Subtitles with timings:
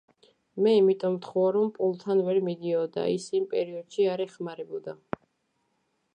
[0.67, 4.99] მე იმიტომ მთხოვა, რომ პოლთან ვერ მიდიოდა, ის იმ პერიოდში არ ეხმარებოდა.